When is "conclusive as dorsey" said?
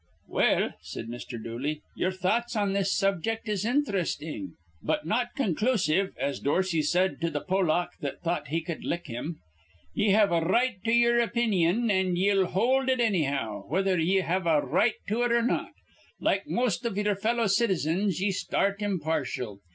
5.35-6.81